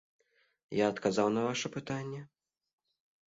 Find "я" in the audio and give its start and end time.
0.77-0.85